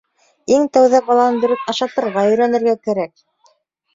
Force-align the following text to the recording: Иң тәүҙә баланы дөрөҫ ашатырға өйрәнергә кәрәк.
Иң 0.53 0.63
тәүҙә 0.77 1.01
баланы 1.09 1.43
дөрөҫ 1.43 1.67
ашатырға 1.73 2.23
өйрәнергә 2.31 2.73
кәрәк. 2.89 3.13